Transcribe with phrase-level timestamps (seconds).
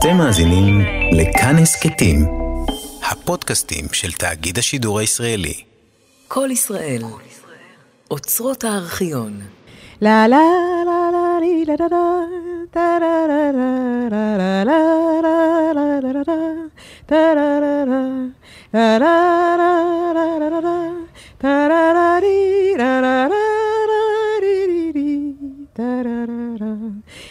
[0.00, 0.80] אתם מאזינים
[1.12, 2.16] לכאן הסכתים,
[3.10, 5.54] הפודקאסטים של תאגיד השידור הישראלי.
[6.28, 7.02] כל ישראל,
[8.10, 9.40] אוצרות הארכיון.
[10.00, 10.38] לה לה
[10.86, 11.86] לה לה לי לה לה
[12.74, 13.52] לה לה לה לה
[14.08, 14.92] לה לה לה
[15.72, 16.34] לה לה לה לה
[17.06, 18.04] טה לה לה לה
[18.72, 20.90] לה לה לה לה לה לה לה
[21.38, 23.44] טה לה לה לי לה לה לה
[23.90, 25.32] לה לי לי לי
[25.72, 26.74] טה לה לה לה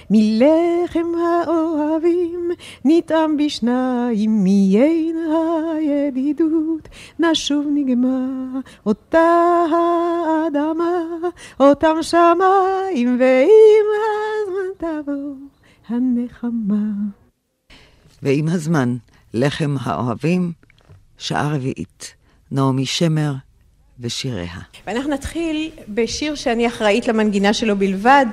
[0.09, 2.48] מלחם האוהבים
[2.85, 5.17] נטעם בשניים מיין
[5.75, 11.03] הידידות נשוב נגמר אותה האדמה
[11.59, 15.33] אותם שמיים ועם הזמן תבוא
[15.89, 16.91] הנחמה.
[18.21, 18.97] ועם הזמן,
[19.33, 20.51] לחם האוהבים,
[21.17, 22.13] שעה רביעית,
[22.51, 23.33] נעמי שמר
[23.99, 24.59] ושיריה.
[24.87, 28.25] ואנחנו נתחיל בשיר שאני אחראית למנגינה שלו בלבד,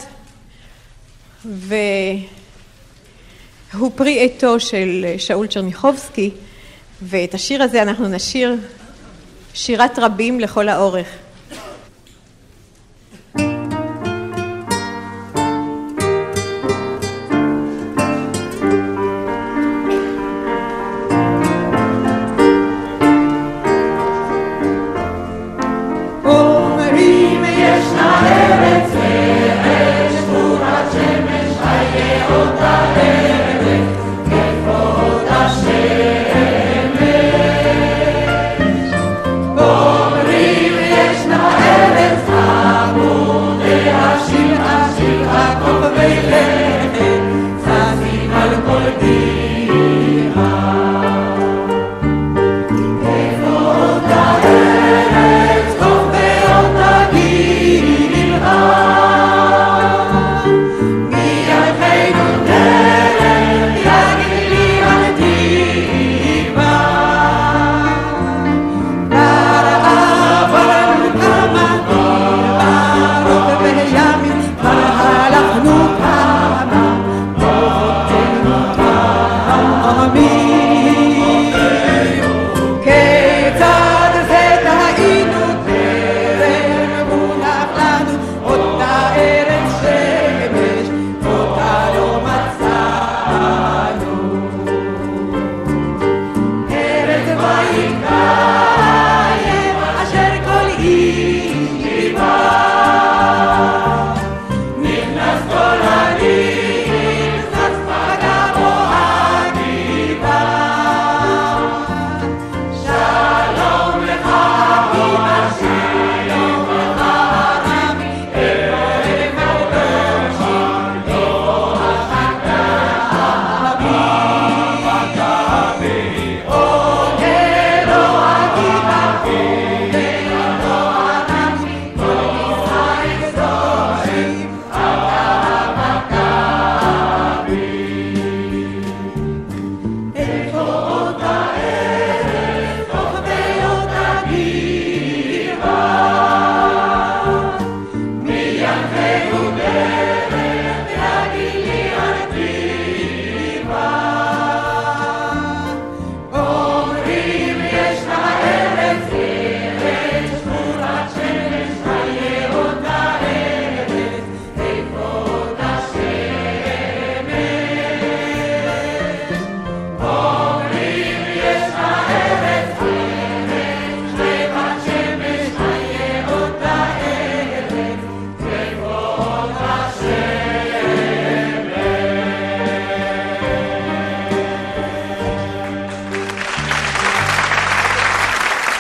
[3.75, 6.31] והוא פרי עטו של שאול צ'רניחובסקי,
[7.03, 8.55] ואת השיר הזה אנחנו נשיר
[9.55, 11.07] שירת רבים לכל האורך.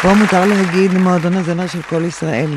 [0.06, 2.50] פה מותר להגיד למועדון הזמר של כל ישראל.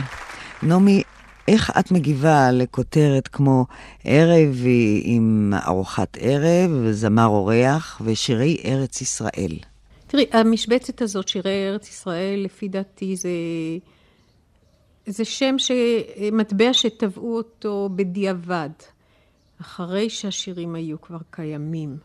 [0.64, 1.04] נעמי,
[1.48, 3.66] איך את מגיבה לכותרת כמו
[4.04, 4.56] ערב
[5.04, 9.58] עם ארוחת ערב, זמר אורח ושירי ארץ ישראל?
[10.08, 13.30] תראי, המשבצת הזאת, שירי ארץ ישראל, לפי דעתי זה,
[15.06, 15.72] זה שם, ש...
[16.32, 18.70] מטבע שטבעו אותו בדיעבד,
[19.62, 21.98] אחרי שהשירים היו כבר קיימים.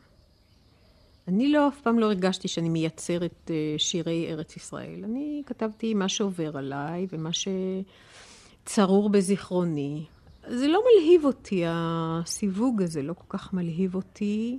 [1.28, 5.04] אני לא, אף פעם לא הרגשתי שאני מייצרת אה, שירי ארץ ישראל.
[5.04, 7.30] אני כתבתי מה שעובר עליי ומה
[8.64, 10.04] שצרור בזיכרוני.
[10.48, 14.58] זה לא מלהיב אותי, הסיווג הזה לא כל כך מלהיב אותי.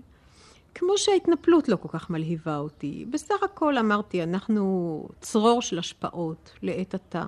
[0.75, 3.05] כמו שההתנפלות לא כל כך מלהיבה אותי.
[3.09, 7.23] בסך הכל אמרתי, אנחנו צרור של השפעות לעת עתה,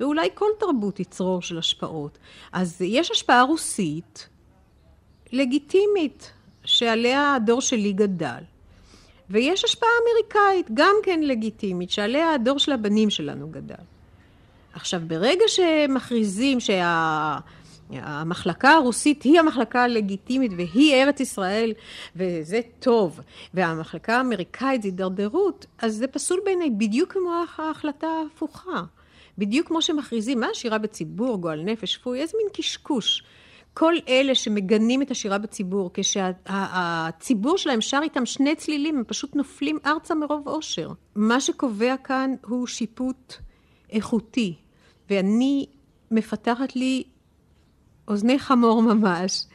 [0.00, 2.18] ואולי כל תרבות היא צרור של השפעות.
[2.52, 4.28] אז יש השפעה רוסית
[5.32, 6.32] לגיטימית
[6.64, 8.42] שעליה הדור שלי גדל.
[9.30, 13.74] ויש השפעה אמריקאית, גם כן לגיטימית, שעליה הדור של הבנים שלנו גדל.
[14.72, 16.58] עכשיו, ברגע שמכריזים
[17.90, 21.72] שהמחלקה הרוסית היא המחלקה הלגיטימית והיא ארץ ישראל,
[22.16, 23.20] וזה טוב,
[23.54, 28.82] והמחלקה האמריקאית זה הידרדרות, אז זה פסול בעיניי בדיוק כמו ההחלטה ההפוכה.
[29.38, 33.22] בדיוק כמו שמכריזים, מה השירה בציבור, גועל נפש, שפוי, איזה מין קשקוש.
[33.78, 39.78] כל אלה שמגנים את השירה בציבור, כשהציבור שלהם שר איתם שני צלילים, הם פשוט נופלים
[39.86, 40.90] ארצה מרוב אושר.
[41.14, 43.34] מה שקובע כאן הוא שיפוט
[43.90, 44.54] איכותי,
[45.10, 45.66] ואני
[46.10, 47.04] מפתחת לי
[48.08, 49.46] אוזני חמור ממש,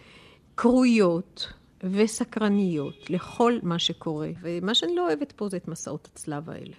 [0.57, 1.53] כרויות
[1.83, 4.29] וסקרניות לכל מה שקורה.
[4.41, 6.75] ומה שאני לא אוהבת פה זה את מסעות הצלב האלה.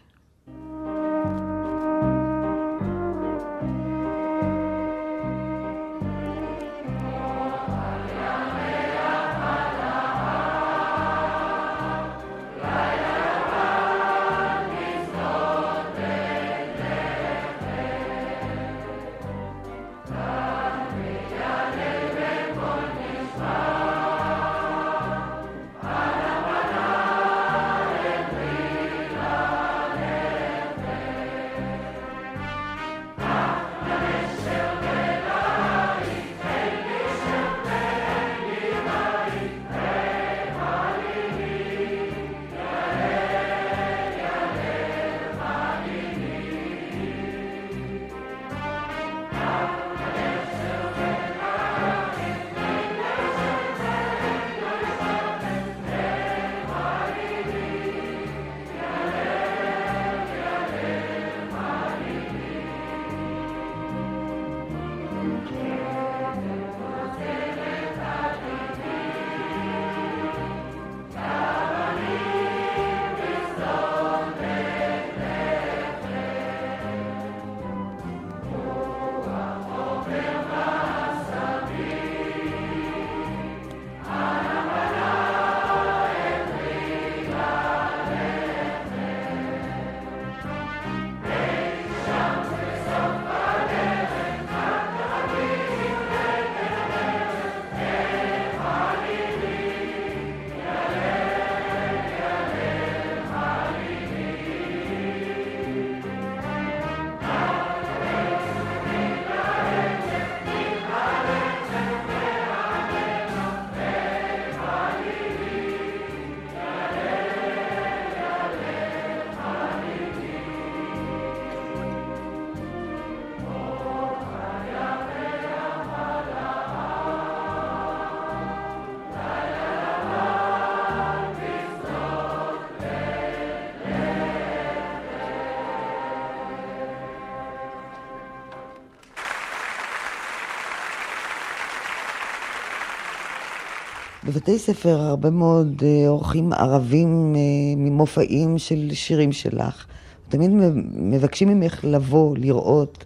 [144.24, 147.40] בבתי ספר הרבה מאוד אה, אורחים ערבים אה,
[147.76, 149.86] ממופעים של שירים שלך.
[150.28, 150.50] תמיד
[150.94, 153.04] מבקשים ממך לבוא, לראות,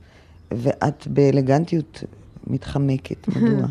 [0.51, 2.05] ואת באלגנטיות
[2.47, 3.29] מתחמקת.
[3.37, 3.67] מדוע?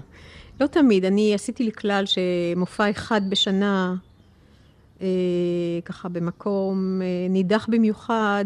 [0.61, 1.05] לא תמיד.
[1.05, 3.95] אני עשיתי לי כלל שמופע אחד בשנה,
[5.01, 5.07] אה,
[5.85, 8.45] ככה במקום אה, נידח במיוחד,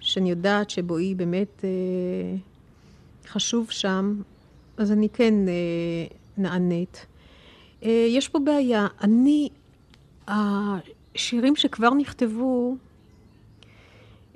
[0.00, 1.70] שאני יודעת שבואי באמת אה,
[3.28, 4.20] חשוב שם,
[4.76, 5.52] אז אני כן אה,
[6.38, 7.06] נענית.
[7.82, 8.86] אה, יש פה בעיה.
[9.02, 9.48] אני,
[10.28, 12.76] השירים שכבר נכתבו,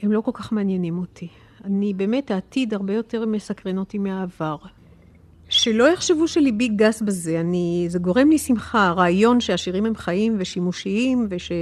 [0.02, 1.28] הם לא כל כך מעניינים אותי.
[1.64, 4.56] אני באמת, העתיד הרבה יותר מסקרן אותי מהעבר.
[5.48, 11.26] שלא יחשבו שליבי גס בזה, אני, זה גורם לי שמחה, הרעיון שהשירים הם חיים ושימושיים
[11.30, 11.52] וש,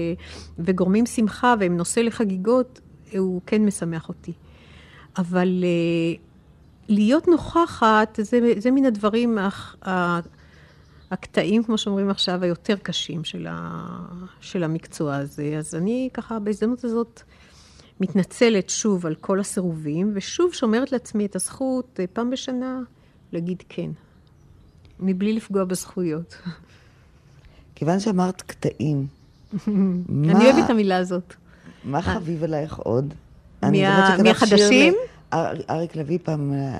[0.58, 2.80] וגורמים שמחה והם נושא לחגיגות,
[3.18, 4.32] הוא כן משמח אותי.
[5.18, 6.20] אבל uh,
[6.88, 9.38] להיות נוכחת, זה, זה מן הדברים
[11.14, 13.86] הקטעים, כמו שאומרים עכשיו, היותר קשים של, ה,
[14.40, 15.54] של המקצוע הזה.
[15.58, 17.22] אז אני ככה בהזדמנות הזאת
[18.00, 22.80] מתנצלת שוב על כל הסירובים, ושוב שומרת לעצמי את הזכות אה, פעם בשנה
[23.32, 23.90] להגיד כן,
[25.00, 26.36] מבלי לפגוע בזכויות.
[27.74, 29.06] כיוון שאמרת קטעים,
[29.56, 30.32] מה...
[30.32, 31.34] אני אוהבת את המילה הזאת.
[31.84, 33.14] מה חביב עלייך עוד?
[34.24, 34.94] מהחדשים?
[35.70, 36.78] אריק לביא פעם, אה,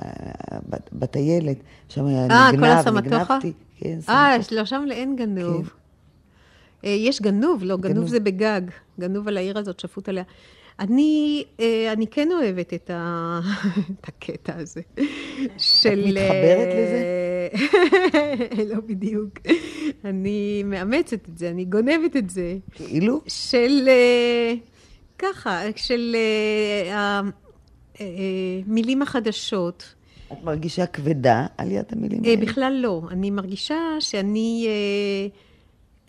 [0.93, 1.57] בטיילת,
[1.89, 3.53] שם היה נגנב, נגנבתי.
[3.79, 5.69] כן, אה, לא, שם אין גנוב.
[5.69, 6.89] כן.
[6.89, 8.61] אה, יש גנוב, לא, גנוב, גנוב זה בגג.
[9.01, 10.25] גנוב על העיר הזאת, שפוט עליה.
[10.81, 13.41] אני, אה, אני כן אוהבת את, ה...
[14.01, 14.81] את הקטע הזה.
[15.59, 16.01] של...
[16.01, 18.65] את מתחברת לזה?
[18.75, 19.39] לא בדיוק.
[20.05, 22.57] אני מאמצת את זה, אני גונבת את זה.
[22.75, 23.21] כאילו?
[23.27, 23.89] של...
[23.89, 24.55] אה,
[25.19, 26.17] ככה, של
[26.91, 27.21] אה,
[28.01, 29.95] המילים החדשות.
[30.33, 32.41] את מרגישה כבדה על יד המילים אה, האלה?
[32.43, 33.03] בכלל לא.
[33.11, 34.69] אני מרגישה שאני...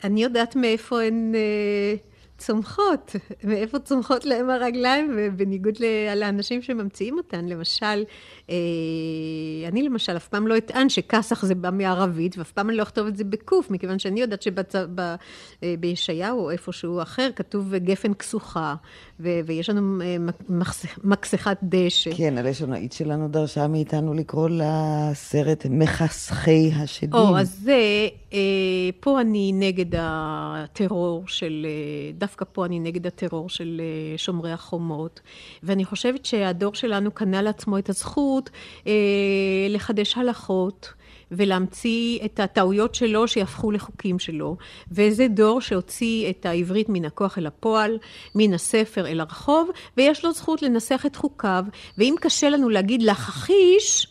[0.04, 1.34] אני יודעת מאיפה הן
[2.46, 5.74] צומחות, מאיפה צומחות להם הרגליים, ובניגוד
[6.16, 7.46] לאנשים שממציאים אותן.
[7.46, 8.04] למשל,
[8.50, 8.56] אה,
[9.68, 13.08] אני למשל אף פעם לא אטען שכסח זה בא מערבית, ואף פעם אני לא אכתוב
[13.08, 14.46] את זה בקוף, מכיוון שאני יודעת
[15.62, 18.76] שבישעיהו או איפשהו אחר כתוב גפן כסוחה,
[19.20, 20.16] ויש לנו אה,
[21.04, 22.16] מכסחת דשא.
[22.18, 27.14] כן, הלשונאית שלנו דרשה מאיתנו לקרוא לסרט מכסחי השדים.
[27.14, 28.40] או, אז זה, אה,
[29.00, 31.68] פה אני נגד הטרור של,
[32.18, 33.82] דווקא פה אני נגד הטרור של
[34.18, 35.20] שומרי החומות,
[35.64, 38.50] ואני חושבת שהדור שלנו קנה לעצמו את הזכות.
[38.88, 38.94] אה,
[39.70, 40.94] לחדש הלכות.
[41.32, 44.58] ולהמציא את הטעויות שלו שיהפכו לחוקים שלו.
[44.92, 47.98] וזה דור שהוציא את העברית מן הכוח אל הפועל,
[48.36, 51.66] מן הספר אל הרחוב, ויש לו זכות לנסח את חוקיו.
[51.98, 54.08] ואם קשה לנו להגיד לחכיש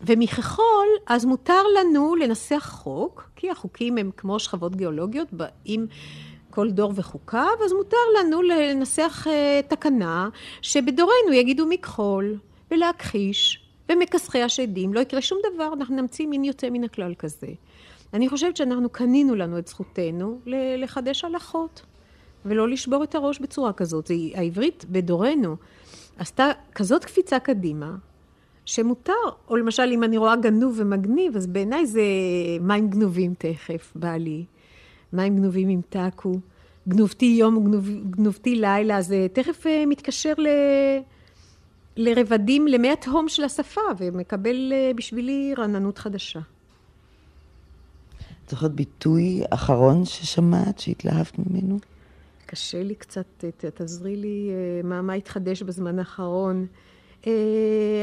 [0.00, 5.28] ומכחול, אז מותר לנו לנסח חוק, כי החוקים הם כמו שכבות גיאולוגיות,
[5.64, 5.86] עם
[6.56, 10.28] כל דור וחוקיו, אז מותר לנו לנסח uh, תקנה
[10.62, 12.38] שבדורנו יגידו מכחול.
[12.70, 17.46] ולהכחיש, ומכסחי השדים, לא יקרה שום דבר, אנחנו נמציא מין יוצא מן הכלל כזה.
[18.14, 20.40] אני חושבת שאנחנו קנינו לנו את זכותנו
[20.78, 21.82] לחדש הלכות,
[22.44, 24.10] ולא לשבור את הראש בצורה כזאת.
[24.34, 25.56] העברית בדורנו
[26.18, 27.96] עשתה כזאת קפיצה קדימה,
[28.64, 29.12] שמותר,
[29.48, 32.02] או למשל אם אני רואה גנוב ומגניב, אז בעיניי זה
[32.60, 34.44] מים גנובים תכף, בא לי.
[35.12, 36.40] מים גנובים עם טאקו.
[36.88, 40.46] גנובתי יום, גנוב, גנובתי לילה, זה תכף אה, מתקשר ל...
[41.96, 46.40] לרבדים, למי התהום של השפה, ומקבל אה, בשבילי רעננות חדשה.
[48.44, 51.78] את זוכרת ביטוי אחרון ששמעת, שהתלהבת ממנו?
[52.46, 53.44] קשה לי קצת,
[53.74, 56.66] תעזרי לי אה, מה, מה התחדש בזמן האחרון.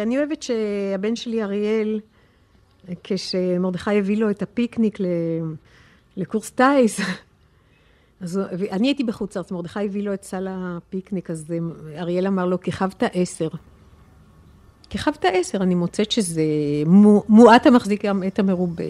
[0.04, 2.00] אני אוהבת שהבן שלי אריאל,
[3.04, 4.98] כשמרדכי הביא לו את הפיקניק
[6.18, 7.00] לקורס טיס,
[8.22, 8.40] אז
[8.72, 11.54] אני הייתי בחוץ לארץ, מרדכי הביא לו את סל הפיקניק, אז
[11.98, 13.48] אריאל אמר לו, כיכבת עשר.
[14.90, 16.44] כיכבת עשר, אני מוצאת שזה
[17.30, 18.84] מועט המחזיק את המרובה.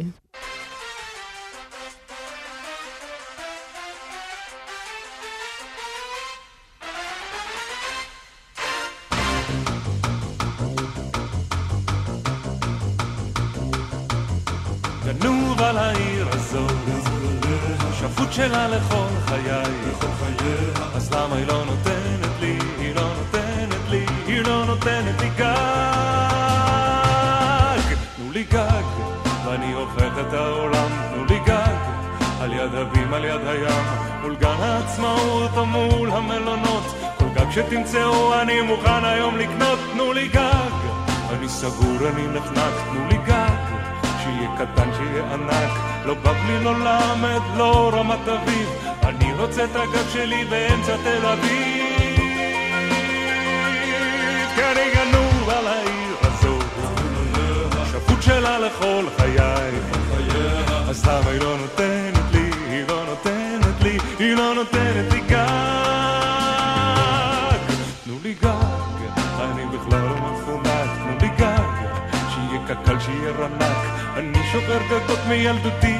[37.53, 40.71] כל גג שתמצאו אני מוכן היום לקנות, תנו לי גג,
[41.29, 43.55] אני סגור, אני נחנק, תנו לי גג,
[44.23, 45.71] שיהיה קטן, שיהיה ענק,
[46.05, 48.69] לא בבלי, לא למד, לא רמת אביב,
[49.03, 52.17] אני רוצה את הגג שלי באמצע תל אביב,
[54.55, 56.65] כי אני גנוב על העיר הזאת,
[57.91, 59.71] שפוט שלה לכל חיי.
[60.89, 65.82] אז למה היא לא נותנת לי, היא לא נותנת לי, היא לא נותנת לי גג?
[72.73, 73.77] קקל, שיהיה רנק,
[74.15, 75.97] אני שובר גגות מילדותי,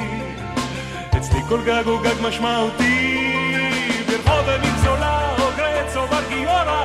[1.16, 3.18] אצלי כל גג הוא גג משמעותי,
[4.06, 6.84] ברחוב ומגזולה, או גרץ או בר גיורא,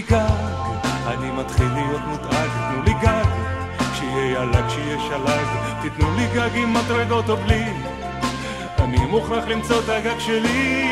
[0.00, 3.24] לי גג, אני מתחיל להיות מודאג, תנו לי גג,
[3.94, 5.46] שיהיה ילג, שיהיה שלג,
[5.82, 7.64] תיתנו לי גג עם מדרגות או בלי,
[8.78, 10.88] אני מוכרח למצוא את הגג שלי.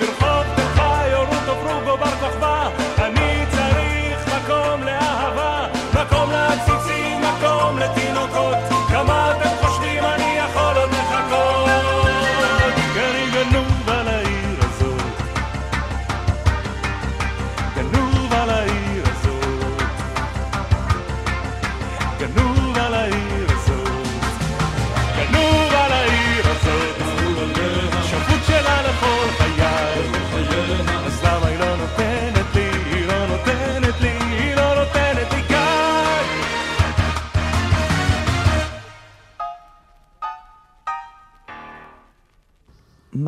[0.00, 2.68] ברחוב תל חי או רות או פרוג או בר כוכבא,
[2.98, 8.56] אני צריך מקום לאהבה, מקום לעציצים, מקום לתינוקות.
[8.88, 9.17] כמה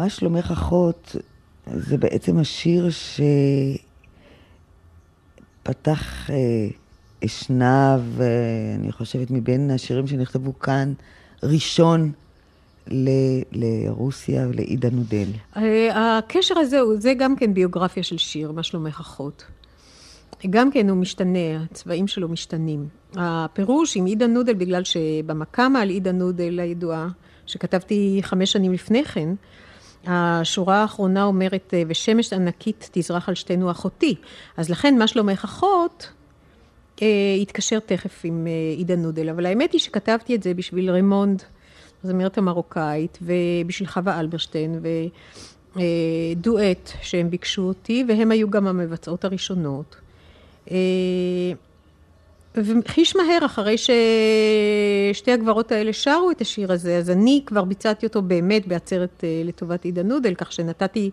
[0.01, 1.17] מה שלומך אחות
[1.67, 2.89] זה בעצם השיר
[5.63, 6.37] שפתח אה,
[7.25, 8.27] אשנב, אה,
[8.75, 10.93] אני חושבת, מבין השירים שנכתבו כאן,
[11.43, 12.13] ראשון
[12.91, 15.27] ל- לרוסיה ולעידה נודל.
[15.57, 19.45] אה, הקשר הזה, זה גם כן ביוגרפיה של שיר, מה שלומך אחות.
[20.51, 22.89] גם כן הוא משתנה, הצבעים שלו משתנים.
[23.17, 27.09] הפירוש עם עידה נודל, בגלל שבמקאמה על עידה נודל הידועה,
[27.47, 29.29] שכתבתי חמש שנים לפני כן,
[30.07, 34.15] השורה האחרונה אומרת, ושמש ענקית תזרח על שתינו אחותי.
[34.57, 36.11] אז לכן, מה שלומך אחות,
[37.03, 37.07] אה,
[37.39, 39.29] יתקשר תכף עם אה, עידה נודל.
[39.29, 41.43] אבל האמת היא שכתבתי את זה בשביל רמונד,
[42.05, 44.81] הזמרת המרוקאית, ובשביל חווה אלברשטיין,
[45.77, 49.97] ודואט שהם ביקשו אותי, והם היו גם המבצעות הראשונות.
[52.55, 58.23] וחיש מהר, אחרי ששתי הגברות האלה שרו את השיר הזה, אז אני כבר ביצעתי אותו
[58.23, 61.11] באמת בעצרת אה, לטובת עידה נודל, כך שנתתי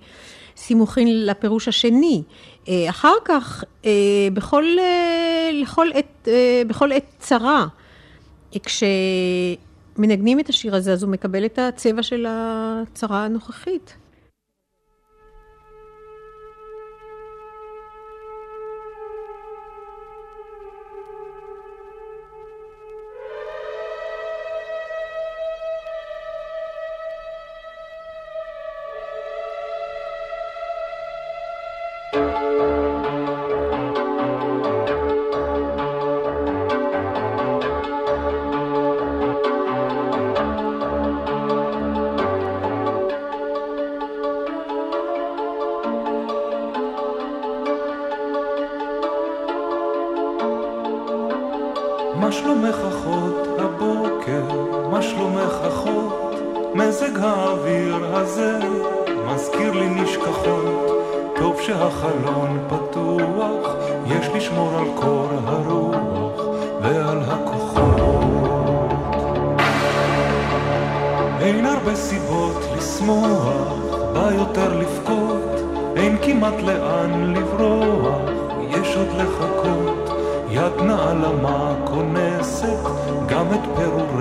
[0.58, 2.24] סימוכין לפירוש השני.
[2.70, 3.92] אה, אחר כך, אה,
[4.34, 4.66] בכל,
[5.54, 6.28] לכל עת,
[6.68, 7.68] בכל עת צרה,
[8.64, 13.94] כשמנגנים את השיר הזה, אז הוא מקבל את הצבע של הצרה הנוכחית.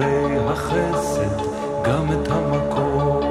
[0.07, 1.37] פירורי החסד,
[1.83, 3.25] גם את המכות.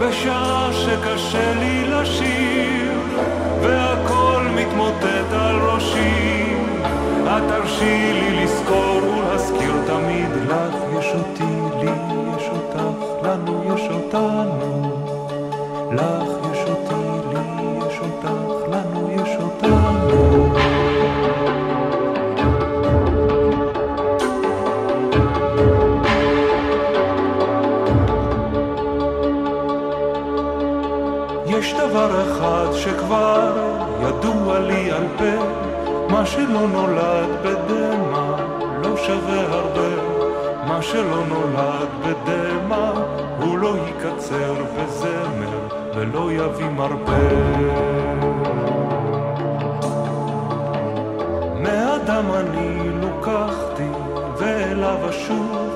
[0.00, 2.92] בשעה שקשה לי לשיר,
[3.60, 6.54] והכל מתמוטט על ראשי,
[7.24, 11.90] את תרשי לי לזכור ולהזכיר תמיד לך יש אותי, לי
[12.36, 14.90] יש אותך, לנו יש אותנו.
[15.92, 16.43] לך
[34.52, 35.44] לי על פה,
[36.10, 38.36] מה שלא נולד בדמע
[38.82, 40.14] לא שווה הרבה,
[40.68, 42.90] מה שלא נולד בדמע
[43.40, 45.58] הוא לא יקצר בזמר
[45.94, 47.28] ולא יביא מרפא.
[51.62, 53.88] מאדם אני לוקחתי
[54.38, 55.74] ואליו אשוב,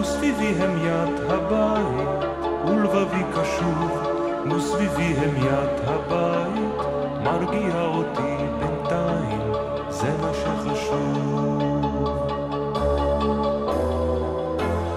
[0.00, 2.24] וסביבי הם יד הבית,
[2.66, 3.98] ולבבי קשוב,
[4.50, 6.63] וסביבי הם יד הבית,
[7.34, 9.52] מרגיע אותי בינתיים,
[9.88, 11.62] זה מה שחשוב.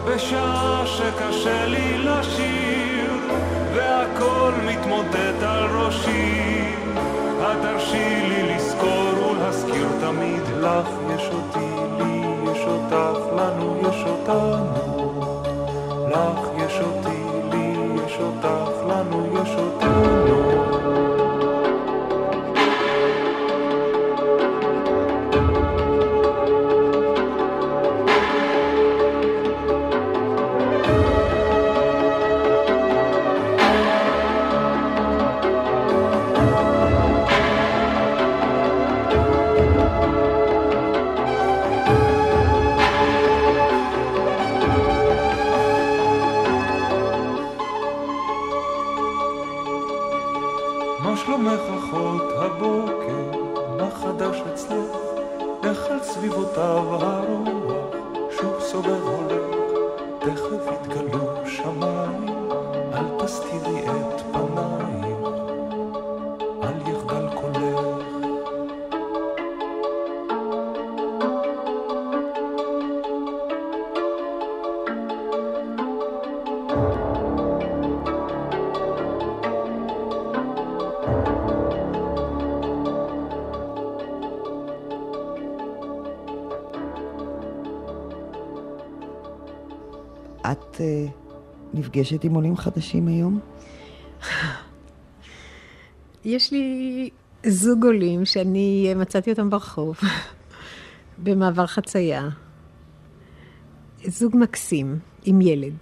[0.05, 3.11] בשעה שקשה לי לשיר,
[3.73, 6.73] והכל מתמוטט על ראשי,
[7.41, 12.21] את תרשי לי לזכור ולהזכיר תמיד לך יש אותי, לי
[12.51, 14.97] יש אותך, לנו יש אותנו.
[16.09, 16.46] לך
[91.97, 93.39] נפגשת עם עולים חדשים היום?
[96.25, 97.09] יש לי
[97.45, 99.97] זוג עולים שאני מצאתי אותם ברחוב,
[101.23, 102.29] במעבר חצייה.
[104.05, 105.77] זוג מקסים, עם ילד,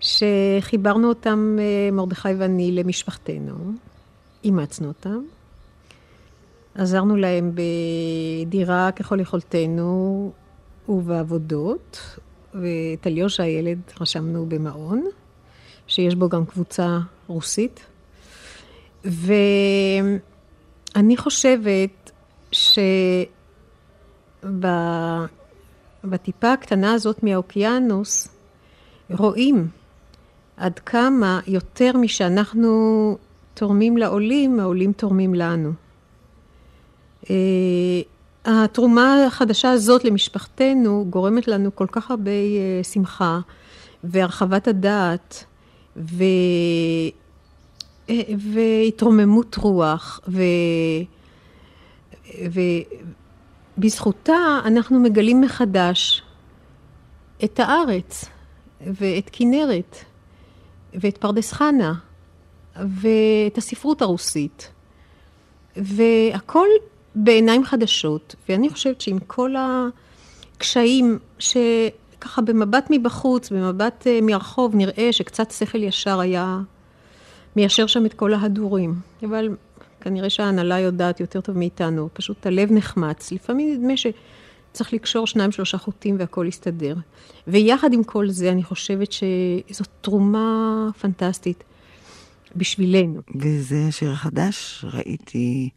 [0.00, 3.54] שחיברנו אותם, אה, מרדכי ואני, למשפחתנו,
[4.44, 5.22] אימצנו אותם,
[6.74, 10.32] עזרנו להם בדירה ככל יכולתנו
[10.88, 12.18] ובעבודות,
[12.54, 15.04] ואת אליושה הילד רשמנו במעון,
[15.86, 17.86] שיש בו גם קבוצה רוסית.
[19.04, 20.20] ואני
[21.16, 22.10] חושבת
[22.52, 22.92] שבטיפה
[26.52, 28.28] הקטנה הזאת מהאוקיינוס
[29.10, 29.68] רואים
[30.56, 33.16] עד כמה יותר משאנחנו
[33.54, 35.72] תורמים לעולים, העולים תורמים לנו.
[38.44, 43.40] התרומה החדשה הזאת למשפחתנו גורמת לנו כל כך הרבה אה, שמחה
[44.04, 45.44] והרחבת הדעת
[45.96, 46.24] ו...
[48.10, 50.42] אה, והתרוממות רוח, ו...
[53.78, 56.22] ובזכותה אנחנו מגלים מחדש
[57.44, 58.24] את הארץ
[58.80, 59.96] ואת כנרת
[60.94, 61.94] ואת פרדס חנה
[62.76, 64.70] ואת הספרות הרוסית
[65.76, 66.66] והכל
[67.14, 69.54] בעיניים חדשות ואני חושבת שעם כל
[70.56, 76.60] הקשיים שככה במבט מבחוץ, במבט אה, מרחוב נראה שקצת שכל ישר היה
[77.56, 78.94] מיישר שם את כל ההדורים.
[79.22, 79.48] אבל
[80.00, 83.32] כנראה שההנהלה יודעת יותר טוב מאיתנו, פשוט הלב נחמץ.
[83.32, 86.94] לפעמים נדמה שצריך לקשור שניים שלושה חוטים והכל יסתדר.
[87.46, 91.64] ויחד עם כל זה, אני חושבת שזאת תרומה פנטסטית
[92.56, 93.20] בשבילנו.
[93.34, 95.70] וזה השיר החדש, ראיתי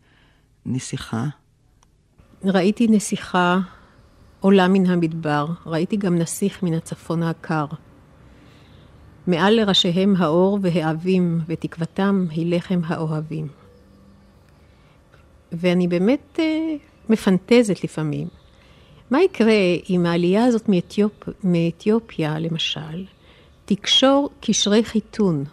[0.66, 1.26] נסיכה.
[2.44, 3.60] ראיתי נסיכה
[4.40, 7.66] עולה מן המדבר, ראיתי גם נסיך מן הצפון הקר.
[9.28, 13.48] מעל לראשיהם האור והאבים, ותקוותם היא לחם האוהבים.
[15.52, 16.76] ואני באמת אה,
[17.10, 18.28] מפנטזת לפעמים.
[19.12, 19.54] מה יקרה
[19.90, 21.30] אם העלייה הזאת מאתיופ...
[21.44, 23.06] מאתיופיה, למשל,
[23.66, 25.44] תקשור קשרי חיתון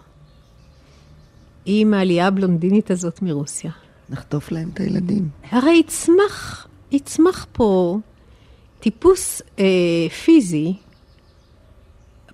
[1.64, 3.70] עם העלייה הבלונדינית הזאת מרוסיה?
[4.10, 5.28] נחטוף להם את הילדים.
[5.50, 7.98] הרי יצמח, יצמח פה
[8.80, 9.64] טיפוס אה,
[10.24, 10.74] פיזי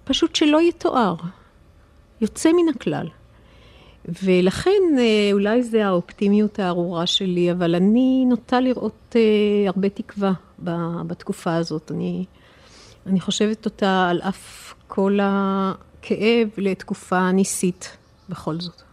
[0.05, 1.15] פשוט שלא יתואר,
[2.21, 3.07] יוצא מן הכלל.
[4.23, 9.21] ולכן אה, אולי זה האופטימיות הארורה שלי, אבל אני נוטה לראות אה,
[9.67, 10.33] הרבה תקווה
[11.07, 11.93] בתקופה הזאת.
[11.93, 12.25] אני,
[13.07, 17.97] אני חושבת אותה על אף כל הכאב לתקופה ניסית
[18.29, 18.88] בכל זאת.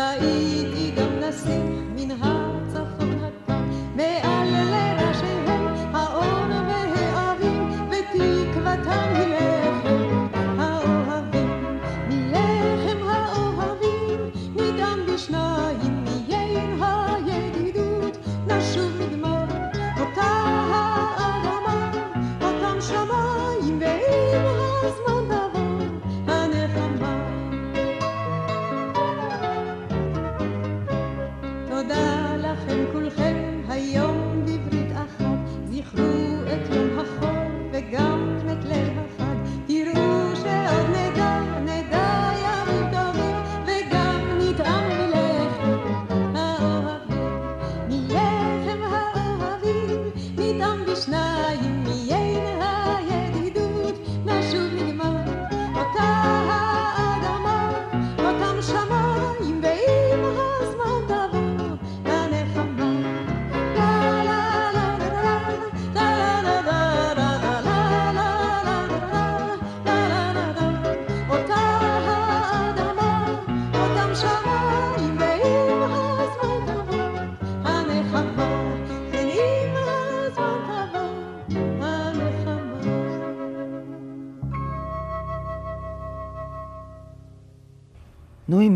[0.00, 1.89] ראיתי גם נסיך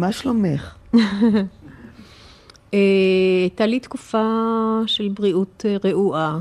[0.05, 0.75] מה שלומך?
[2.75, 2.79] אה,
[3.43, 4.29] הייתה לי תקופה
[4.87, 6.39] של בריאות אה, רעועה,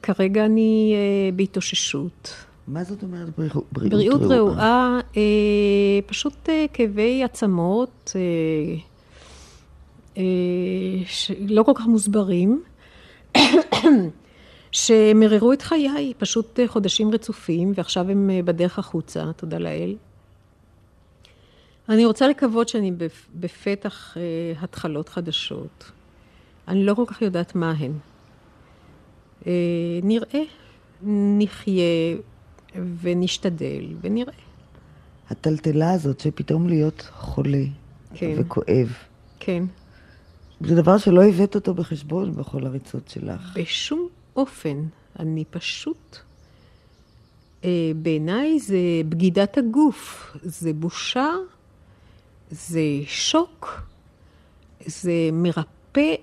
[0.00, 2.34] וכרגע אני אה, בהתאוששות.
[2.68, 5.22] מה זאת אומרת בריאות, בריאות, בריאות רעועה, אה,
[6.06, 8.20] פשוט אה, כאבי עצמות, אה,
[10.18, 10.22] אה,
[11.06, 12.62] שלא כל כך מוסברים,
[14.72, 19.94] שמררו את חיי, פשוט אה, חודשים רצופים, ועכשיו הם אה, בדרך החוצה, תודה לאל.
[21.88, 24.22] אני רוצה לקוות שאני בפ- בפתח אה,
[24.60, 25.90] התחלות חדשות.
[26.68, 27.92] אני לא כל כך יודעת מה הן.
[29.46, 29.52] אה,
[30.02, 30.42] נראה,
[31.38, 32.16] נחיה
[33.02, 34.32] ונשתדל ונראה.
[35.30, 37.64] הטלטלה הזאת שפתאום להיות חולה
[38.14, 38.34] כן.
[38.38, 38.92] וכואב,
[39.40, 39.64] כן.
[40.60, 43.56] זה דבר שלא הבאת אותו בחשבון בכל הריצות שלך.
[43.56, 44.84] בשום אופן.
[45.18, 46.16] אני פשוט...
[47.64, 48.76] אה, בעיניי זה
[49.08, 51.28] בגידת הגוף, זה בושה,
[52.50, 53.80] זה שוק,
[54.86, 56.14] זה מרפא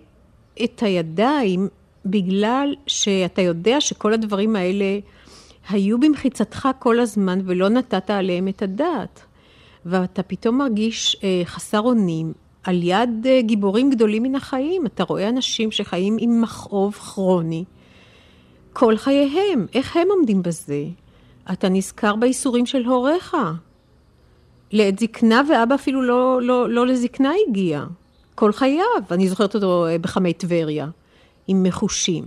[0.63, 1.67] את הידיים
[2.05, 4.99] בגלל שאתה יודע שכל הדברים האלה
[5.69, 9.25] היו במחיצתך כל הזמן ולא נתת עליהם את הדעת.
[9.85, 12.33] ואתה פתאום מרגיש אה, חסר אונים
[12.63, 14.85] על יד אה, גיבורים גדולים מן החיים.
[14.85, 17.63] אתה רואה אנשים שחיים עם מכאוב כרוני
[18.73, 19.65] כל חייהם.
[19.73, 20.83] איך הם עומדים בזה?
[21.51, 23.35] אתה נזכר בייסורים של הוריך.
[24.73, 27.85] לעת זקנה, ואבא אפילו לא, לא, לא לזקנה הגיע.
[28.35, 29.03] כל חייו.
[29.11, 30.87] אני זוכרת אותו אה, בחמי טבריה,
[31.47, 32.23] עם מחושים.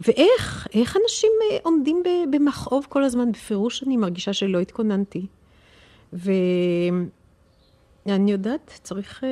[0.00, 3.32] ואיך, איך אנשים אה, עומדים במכאוב כל הזמן?
[3.32, 5.26] בפירוש אני מרגישה שלא התכוננתי.
[6.12, 7.06] ואני
[8.32, 9.28] יודעת, צריך אה,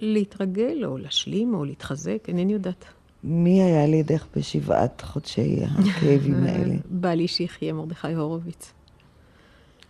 [0.00, 2.84] להתרגל, או להשלים, או להתחזק, אינני יודעת.
[3.24, 6.74] מי היה לידך בשבעת חודשי הכאבים האלה?
[6.84, 8.77] בעלי שיחיה, מרדכי הורוביץ.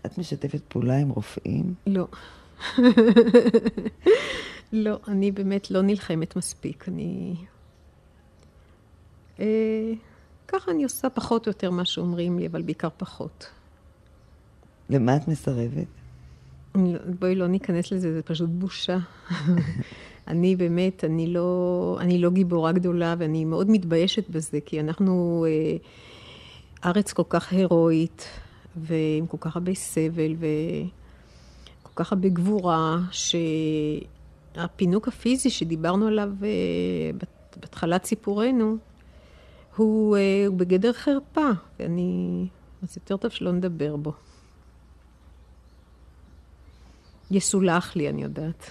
[0.06, 1.74] את משתפת פעולה עם רופאים?
[1.86, 2.06] לא.
[4.72, 6.88] לא, אני באמת לא נלחמת מספיק.
[6.88, 7.34] אני...
[9.40, 9.92] אה,
[10.48, 13.50] ככה אני עושה פחות או יותר מה שאומרים לי, אבל בעיקר פחות.
[14.90, 15.86] למה את מסרבת?
[16.74, 18.98] לא- בואי לא ניכנס לזה, זה פשוט בושה.
[20.28, 25.76] אני באמת, אני לא, אני לא גיבורה גדולה, ואני מאוד מתביישת בזה, כי אנחנו אה,
[26.90, 28.28] ארץ כל כך הירואית,
[28.80, 30.36] ועם כל כך הרבה סבל,
[31.82, 32.98] וכל כך הרבה גבורה,
[34.54, 36.48] שהפינוק הפיזי שדיברנו עליו אה,
[37.56, 38.76] בהתחלת סיפורנו,
[39.76, 42.46] הוא, אה, הוא בגדר חרפה, ואני...
[42.82, 44.12] אז יותר טוב שלא נדבר בו.
[47.30, 48.70] יסולח לי, אני יודעת.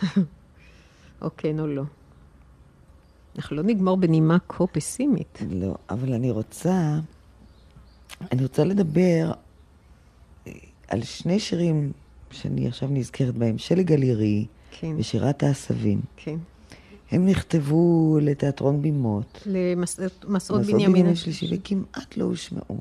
[1.22, 1.84] או כן או לא.
[3.36, 5.40] אנחנו לא נגמור בנימה כה פסימית.
[5.50, 7.00] לא, אבל אני רוצה,
[8.32, 9.32] אני רוצה לדבר
[10.88, 11.92] על שני שירים
[12.32, 16.02] שאני עכשיו נזכרת בהם, שלג הלירי כן, ושירת העשבים.
[16.18, 16.38] כן.
[17.12, 19.44] הם נכתבו לתיאטרון בימות.
[19.46, 22.78] למסעות מסעות בנימין השלישי, וכמעט לא הושמעו.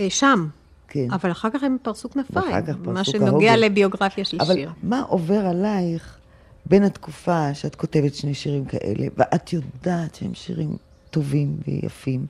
[0.00, 0.48] אה, שם.
[0.88, 1.06] כן.
[1.10, 2.46] אבל אחר כך הם פרסו כנפיים.
[2.46, 3.58] ואחר כך פרסו מה שנוגע כהוגן.
[3.58, 4.70] לביוגרפיה של אבל שיר.
[4.82, 6.18] מה עובר עלייך
[6.66, 10.76] בין התקופה שאת כותבת שני שירים כאלה, ואת יודעת שהם שירים
[11.10, 12.26] טובים ויפים,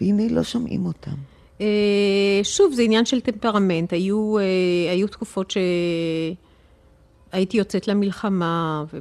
[0.00, 1.14] והנה לא שומעים אותם.
[1.60, 3.92] אה, שוב, זה עניין של טמפרמנט.
[3.92, 4.42] היו, אה,
[4.92, 5.54] היו תקופות
[7.32, 8.98] שהייתי יוצאת למלחמה, ו...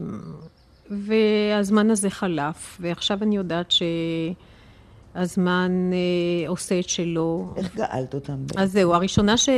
[0.89, 3.73] והזמן הזה חלף, ועכשיו אני יודעת
[5.15, 7.53] שהזמן אה, עושה את שלו.
[7.55, 8.37] איך גאלת אותם?
[8.57, 9.49] אז זהו, הראשונה ש...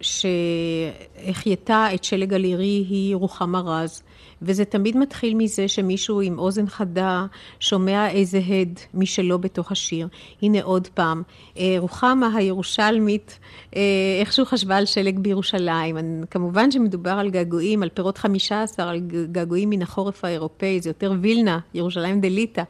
[0.00, 4.02] שהחייתה את שלג הלירי היא רוחמה רז.
[4.42, 7.26] וזה תמיד מתחיל מזה שמישהו עם אוזן חדה
[7.60, 10.08] שומע איזה הד משלו בתוך השיר.
[10.42, 11.22] הנה עוד פעם,
[11.58, 13.38] אה, רוחמה הירושלמית
[13.76, 13.80] אה,
[14.20, 15.96] איכשהו חשבה על שלג בירושלים.
[16.30, 19.00] כמובן שמדובר על געגועים, על פירות חמישה עשר, על
[19.32, 22.62] געגועים מן החורף האירופאי, זה יותר וילנה, ירושלים דליטה,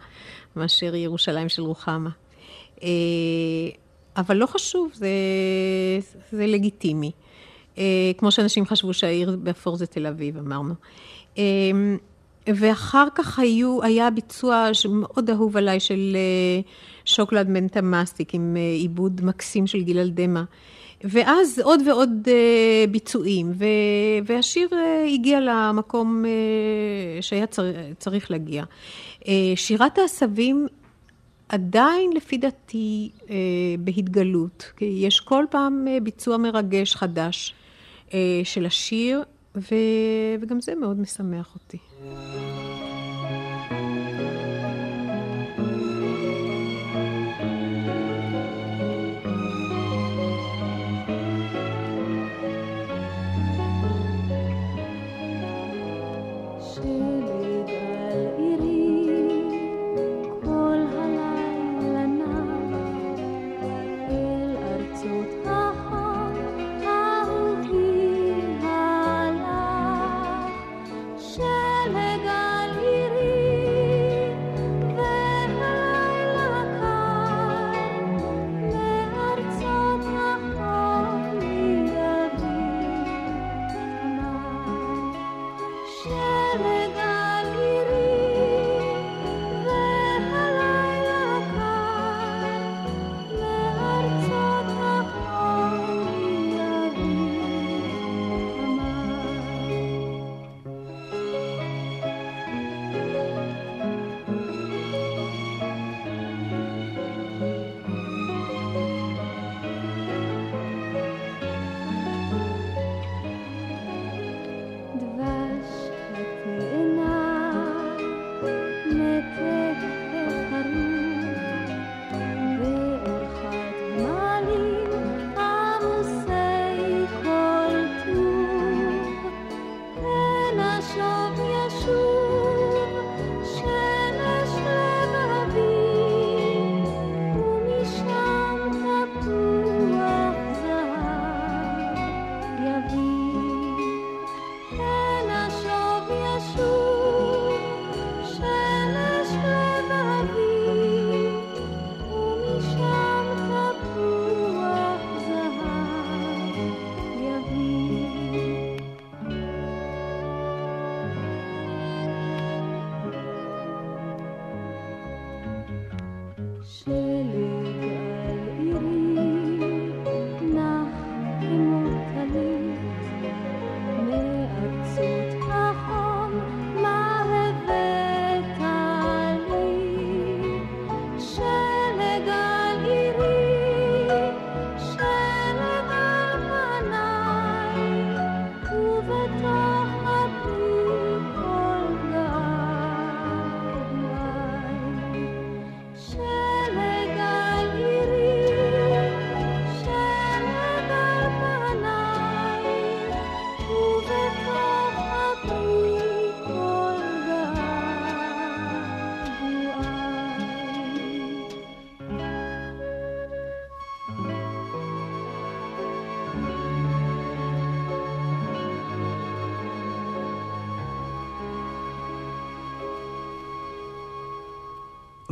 [0.56, 2.10] מאשר ירושלים של רוחמה.
[4.18, 5.08] אבל לא חשוב, זה,
[6.32, 7.10] זה לגיטימי.
[7.78, 7.84] אה,
[8.18, 10.74] כמו שאנשים חשבו שהעיר באפור זה תל אביב, אמרנו.
[11.38, 11.44] אה,
[12.46, 16.60] ואחר כך היו, היה ביצוע שמאוד אהוב עליי של אה,
[17.04, 20.42] שוקולד מנטה מסטיק עם עיבוד מקסים של גילל דמע.
[21.04, 22.28] ואז עוד ועוד
[22.90, 23.64] ביצועים, ו,
[24.26, 24.68] והשיר
[25.14, 26.24] הגיע למקום
[27.20, 27.62] שהיה צר,
[27.98, 28.64] צריך להגיע.
[29.56, 30.66] שירת העשבים
[31.48, 33.10] עדיין לפי דעתי
[33.78, 37.54] בהתגלות, כי יש כל פעם ביצוע מרגש חדש
[38.44, 39.22] של השיר,
[39.56, 39.74] ו,
[40.40, 41.78] וגם זה מאוד משמח אותי.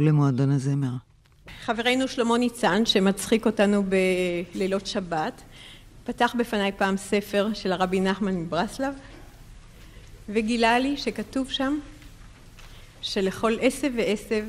[0.06, 0.92] ולמועדון הזמר.
[1.64, 3.82] חברנו שלמה ניצן, שמצחיק אותנו
[4.54, 5.42] בלילות שבת,
[6.04, 8.94] פתח בפניי פעם ספר של הרבי נחמן מברסלב,
[10.28, 11.78] וגילה לי שכתוב שם
[13.02, 14.44] שלכל עשב ועשב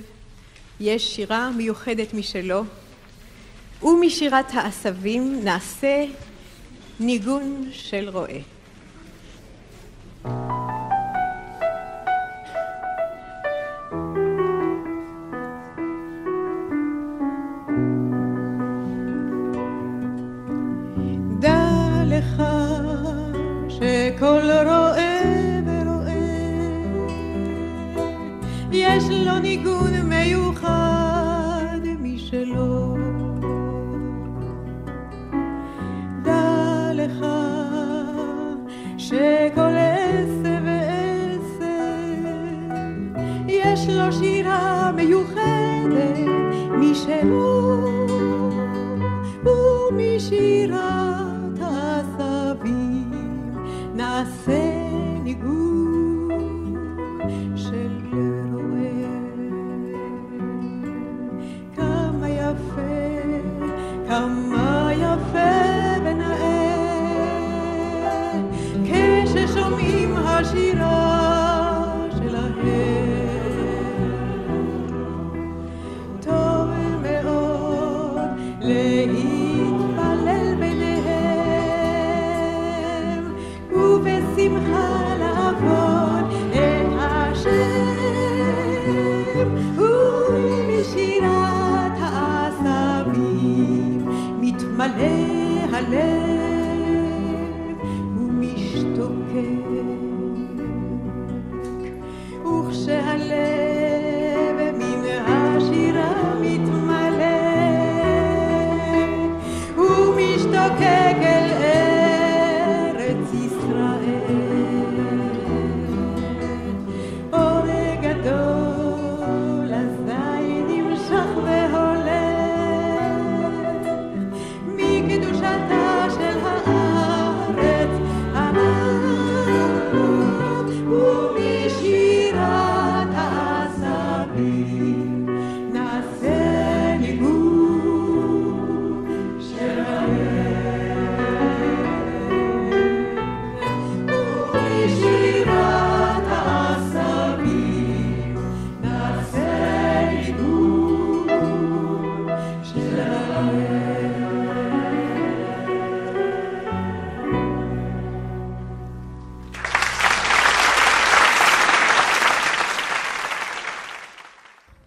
[0.80, 2.64] יש שירה מיוחדת משלו,
[3.84, 6.06] ומשירת העשבים נעשה
[7.00, 8.57] ניגון של רועה.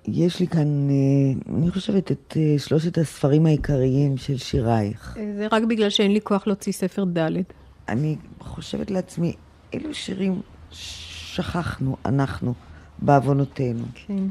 [0.08, 5.16] יש לי כאן, אה, אני חושבת, את אה, שלושת הספרים העיקריים של שירייך.
[5.36, 7.28] זה רק בגלל שאין לי כוח להוציא ספר ד'.
[7.88, 9.32] אני חושבת לעצמי,
[9.72, 10.40] אילו שירים
[10.70, 12.54] שכחנו, אנחנו,
[12.98, 13.84] בעוונותינו.
[13.94, 14.24] כן.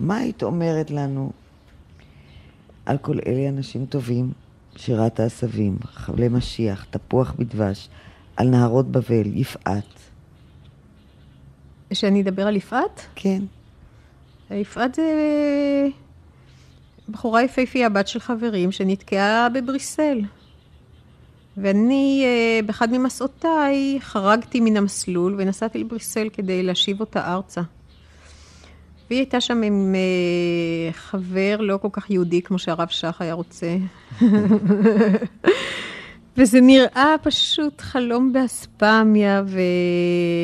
[0.00, 1.32] מה היית אומרת לנו
[2.86, 4.32] על כל אלה אנשים טובים?
[4.76, 7.88] שירת העשבים, חבלי משיח, תפוח בדבש,
[8.36, 9.84] על נהרות בבל, יפעת.
[11.92, 13.00] שאני אדבר על יפעת?
[13.14, 13.42] כן.
[14.54, 15.02] יפעת זה
[17.08, 20.20] בחורה יפהפייה, בת של חברים, שנתקעה בבריסל.
[21.56, 27.60] ואני, אה, באחד ממסעותיי, חרגתי מן המסלול ונסעתי לבריסל כדי להשיב אותה ארצה.
[29.10, 33.76] והיא הייתה שם עם אה, חבר לא כל כך יהודי כמו שהרב שך היה רוצה.
[36.36, 39.42] וזה נראה פשוט חלום באספמיה,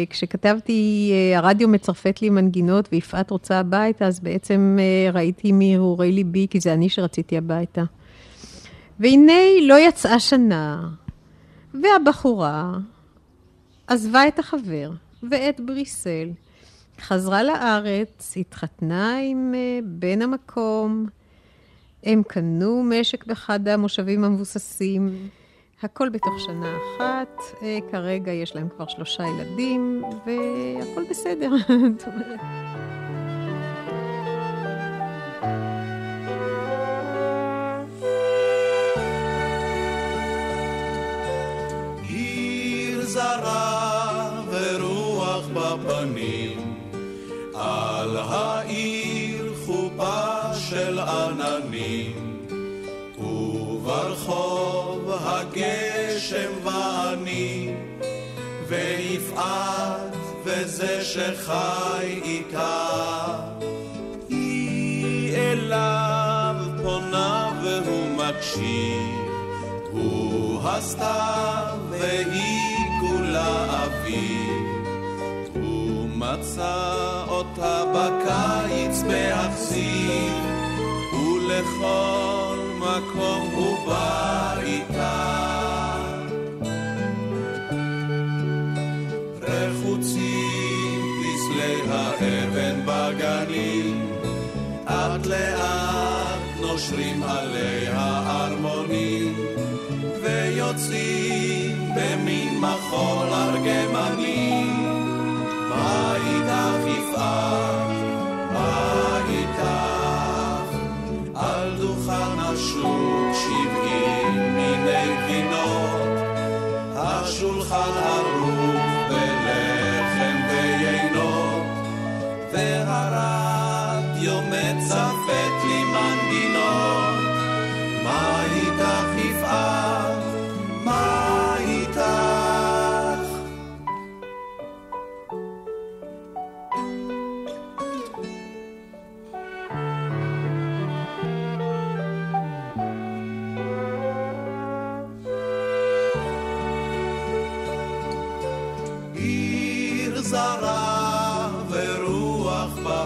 [0.09, 6.47] וכשכתבתי, אה, הרדיו מצרפת לי מנגינות ויפעת רוצה הביתה, אז בעצם אה, ראיתי מהרהורי ליבי,
[6.51, 7.84] כי זה אני שרציתי הביתה.
[9.01, 9.32] והנה
[9.62, 10.89] לא יצאה שנה,
[11.74, 12.72] והבחורה
[13.86, 14.91] עזבה את החבר
[15.30, 16.28] ואת בריסל,
[17.01, 21.07] חזרה לארץ, התחתנה עם אה, בן המקום,
[22.05, 25.28] הם קנו משק באחד המושבים המבוססים.
[25.83, 31.51] הכל בתוך שנה אחת, אה, כרגע יש להם כבר שלושה ילדים, והכל בסדר.
[43.09, 43.79] זרה
[50.70, 52.47] של עננים,
[53.18, 54.78] וברחוב
[55.64, 57.72] הגשם ואני,
[58.68, 62.88] ויפעת וזה שחי איתה.
[64.28, 69.18] היא אליו פונה והוא מקשיב,
[69.90, 74.48] הוא הסתיו והיא כולה אביב.
[75.54, 80.32] הוא מצא אותה בקיץ באכזיב,
[81.12, 83.78] ולכל מקום הוא
[96.91, 99.34] נושרים עלי הארמונים,
[100.22, 103.57] ויוצאים במין מחול ארגמני.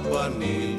[0.00, 0.78] בפנים,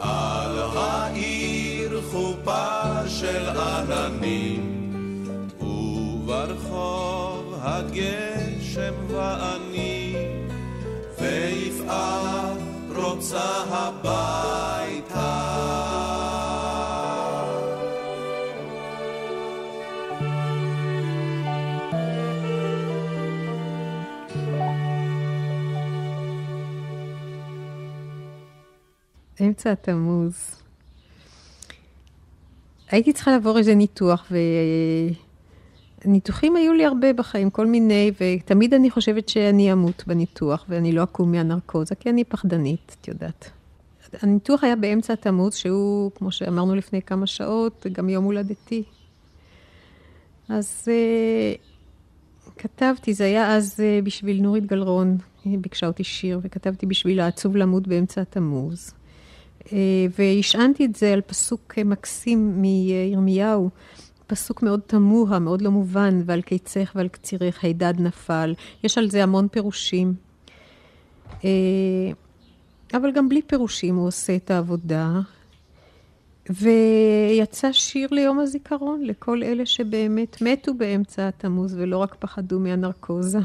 [0.00, 4.90] על העיר חופה של עננים,
[5.60, 10.14] וברחוב הגשם ואני,
[11.18, 12.58] ויפעת
[12.94, 14.59] רוצה הביתה.
[29.60, 30.62] באמצע התמוז.
[32.90, 34.32] הייתי צריכה לעבור איזה ניתוח,
[36.04, 41.02] וניתוחים היו לי הרבה בחיים, כל מיני, ותמיד אני חושבת שאני אמות בניתוח, ואני לא
[41.02, 43.50] אקום מהנרקוזה, כי אני פחדנית, את יודעת.
[44.22, 48.82] הניתוח היה באמצע התמוז, שהוא, כמו שאמרנו לפני כמה שעות, גם יום הולדתי.
[50.48, 51.58] אז uh,
[52.58, 57.56] כתבתי, זה היה אז uh, בשביל נורית גלרון, היא ביקשה אותי שיר, וכתבתי בשביל העצוב
[57.56, 58.94] למות באמצע התמוז.
[59.64, 59.72] Uh,
[60.18, 63.70] והשענתי את זה על פסוק מקסים מירמיהו,
[64.26, 68.54] פסוק מאוד תמוה, מאוד לא מובן, ועל קיצך ועל קצירך הידד נפל.
[68.84, 70.14] יש על זה המון פירושים.
[71.30, 71.44] Uh,
[72.94, 75.20] אבל גם בלי פירושים הוא עושה את העבודה.
[76.50, 83.38] ויצא שיר ליום הזיכרון לכל אלה שבאמת מתו באמצע התמוז ולא רק פחדו מהנרקוזה.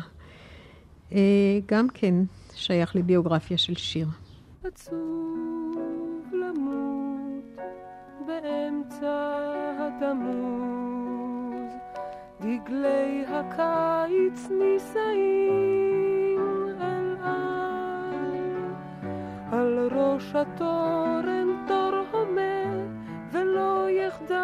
[1.12, 2.16] אה, גם כן
[2.56, 4.08] שייך לביוגרפיה של שיר.
[4.64, 5.65] עצוב
[8.26, 9.42] באמצע
[9.80, 11.74] התמוז,
[12.42, 16.40] דגלי הקיץ נישאים
[16.82, 18.36] אל על,
[19.52, 22.86] על ראש התורן תור הומה
[23.32, 24.36] ולא יחדל,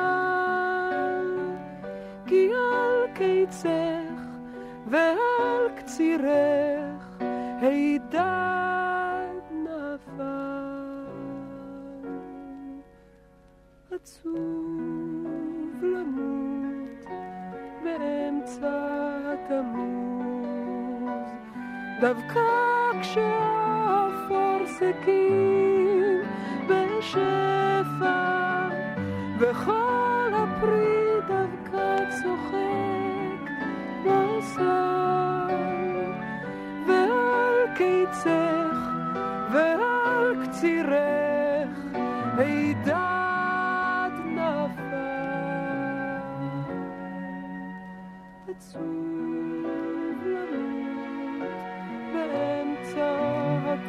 [2.25, 4.21] כי על קיצך
[4.87, 7.21] ועל קצירך
[7.61, 8.50] הידד
[14.11, 17.05] עצוב למות
[17.83, 20.41] באמצע התמוז,
[22.01, 22.39] דווקא
[23.01, 26.21] כשהאפור סכין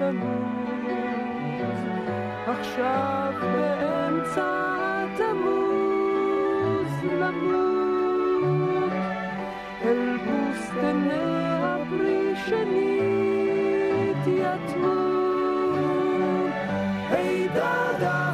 [0.03, 1.81] התמוז,
[2.47, 4.47] עכשיו באמצע
[5.05, 6.13] התמוז
[7.21, 8.93] למות,
[9.85, 15.03] אל בוסתני הפרי שנית יתמו.
[17.11, 18.32] הידד אחר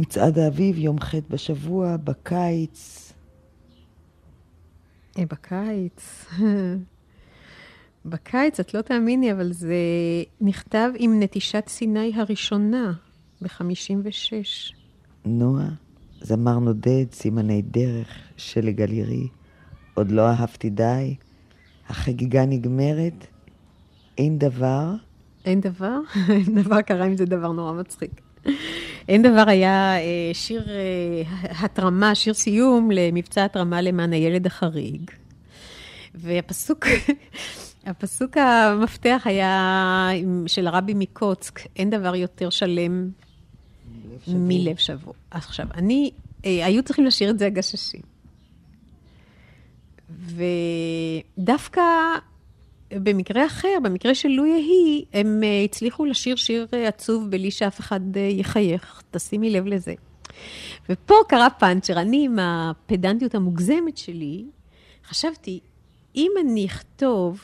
[0.00, 3.12] מצעד האביב, יום ח' בשבוע, בקיץ.
[5.18, 6.26] אה, בקיץ.
[8.10, 9.74] בקיץ, את לא תאמיני, אבל זה
[10.40, 12.92] נכתב עם נטישת סיני הראשונה,
[13.42, 14.74] ב-56.
[15.24, 15.68] נועה,
[16.20, 19.28] זמר נודד, סימני דרך, שלי גלירי,
[19.94, 21.14] עוד לא אהבתי די,
[21.88, 23.26] החגיגה נגמרת,
[24.18, 24.94] אין דבר,
[25.44, 25.98] אין דבר?
[26.28, 28.20] אין דבר קרה עם זה דבר נורא מצחיק.
[29.10, 31.22] אין דבר היה אה, שיר אה,
[31.64, 35.10] התרמה, שיר סיום למבצע התרמה למען הילד החריג.
[36.14, 36.86] והפסוק,
[37.86, 40.08] הפסוק המפתח היה
[40.46, 43.10] של הרבי מקוצק, אין דבר יותר שלם.
[44.28, 45.14] מלב שבור.
[45.30, 46.10] עכשיו, אני,
[46.44, 48.02] אה, היו צריכים לשיר את זה הגששים.
[51.38, 51.82] ודווקא
[52.92, 57.80] במקרה אחר, במקרה של לו יהי, הם אה, הצליחו לשיר שיר אה, עצוב בלי שאף
[57.80, 59.02] אחד אה, יחייך.
[59.10, 59.94] תשימי לב לזה.
[60.88, 62.00] ופה קרה פאנצ'ר.
[62.00, 64.44] אני, עם הפדנטיות המוגזמת שלי,
[65.04, 65.60] חשבתי,
[66.16, 67.40] אם אני אכתוב,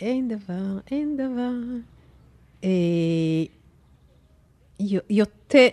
[0.00, 1.52] אין דבר, אין דבר,
[5.10, 5.66] יותר,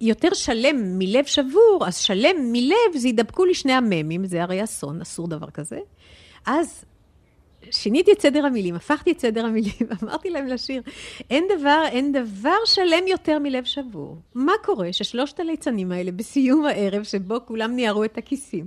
[0.00, 5.00] יותר שלם מלב שבור, אז שלם מלב, זה ידבקו לי שני הממים, זה הרי אסון,
[5.00, 5.78] אסור דבר כזה.
[6.46, 6.84] אז
[7.70, 10.82] שיניתי את סדר המילים, הפכתי את סדר המילים, אמרתי להם לשיר,
[11.30, 14.16] אין דבר, אין דבר שלם יותר מלב שבור.
[14.34, 18.66] מה קורה ששלושת הליצנים האלה בסיום הערב, שבו כולם ניערו את הכיסים,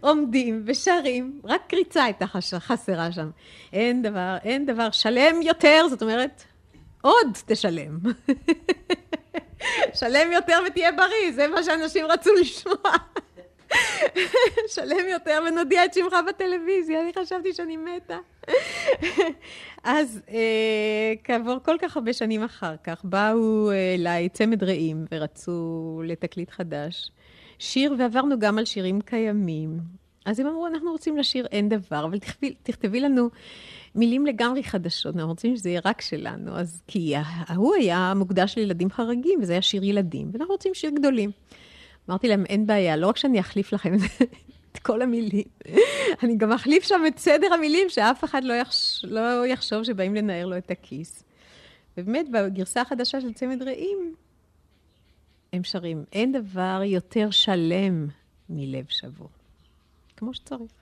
[0.00, 3.30] עומדים ושרים, רק קריצה הייתה חסרה שם.
[3.72, 6.44] אין דבר, אין דבר שלם יותר, זאת אומרת,
[7.02, 7.98] עוד תשלם.
[9.98, 12.76] שלם יותר ותהיה בריא, זה מה שאנשים רצו לשמוע.
[14.74, 18.18] שלם יותר ונודיע את שמך בטלוויזיה, אני חשבתי שאני מתה.
[19.84, 26.02] אז אה, כעבור כל כך הרבה שנים אחר כך, באו אה, אליי צמד רעים ורצו
[26.04, 27.10] לתקליט חדש.
[27.58, 29.78] שיר, ועברנו גם על שירים קיימים.
[30.24, 33.28] אז הם אמרו, אנחנו רוצים לשיר אין דבר, אבל תכתבי, תכתבי לנו
[33.94, 36.56] מילים לגמרי חדשות, אנחנו רוצים שזה יהיה רק שלנו.
[36.56, 41.30] אז כי ההוא היה מוקדש לילדים חריגים, וזה היה שיר ילדים, ואנחנו רוצים שיר גדולים.
[42.08, 43.94] אמרתי להם, אין בעיה, לא רק שאני אחליף לכם
[44.72, 45.44] את כל המילים,
[46.22, 49.04] אני גם אחליף שם את סדר המילים, שאף אחד לא, יחש...
[49.04, 51.24] לא יחשוב שבאים לנער לו את הכיס.
[51.98, 54.14] ובאמת, בגרסה החדשה של צמד רעים,
[55.52, 58.06] הם שרים, אין דבר יותר שלם
[58.48, 59.28] מלב שבור.
[60.16, 60.77] כמו שצריך.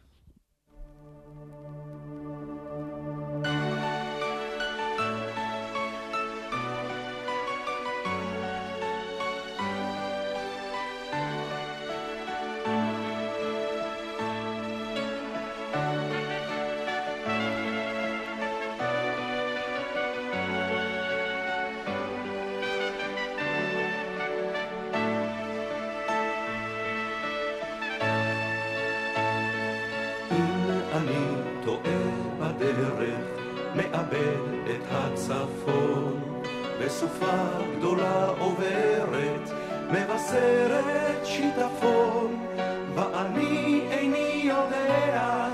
[36.87, 37.37] בסופה
[37.79, 39.51] גדולה עוברת,
[39.91, 42.47] מבשרת שיטפון,
[42.95, 45.49] ואני איני יודע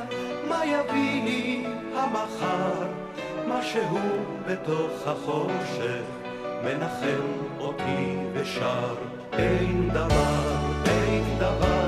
[0.49, 2.87] מה יביא לי המחר,
[3.49, 3.99] משהו
[4.47, 6.03] בתוך החושך
[6.65, 7.27] מנחם
[7.61, 8.95] אותי ושר.
[9.33, 10.57] אין דבר,
[10.87, 11.82] אין דבר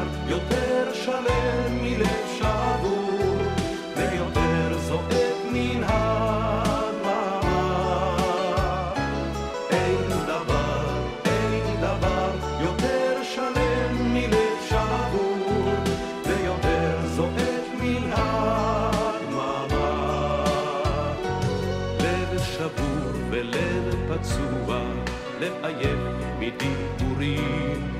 [25.65, 25.99] עייף
[26.39, 27.91] מדיבורים.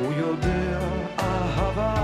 [0.00, 0.78] הוא יודע
[1.18, 1.94] אהבה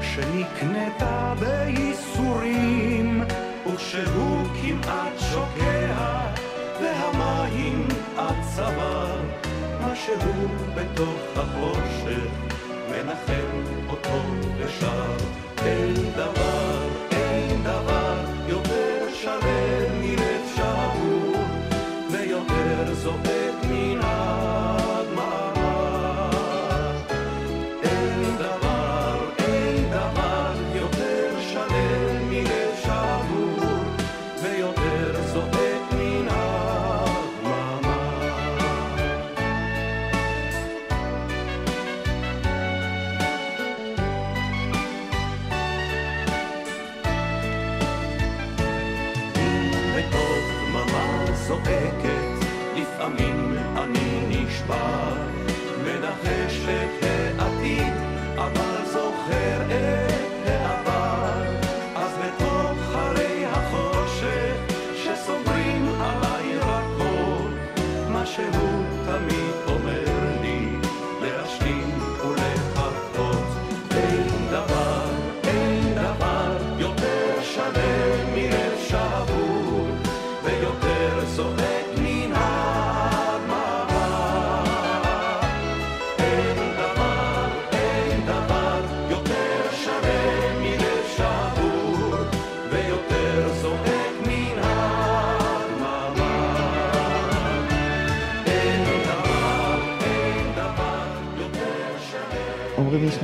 [0.00, 3.22] שנקנתה בייסורים,
[3.66, 6.20] וכשהוא כמעט שוקע,
[6.80, 9.20] והמים עד צוואר,
[9.80, 12.30] משהו בתוך החושך
[12.90, 14.22] מנחם אותו
[14.58, 15.16] ושר.
[15.64, 17.95] אין דבר, אין דבר